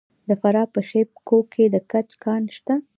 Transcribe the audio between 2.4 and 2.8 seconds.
شته.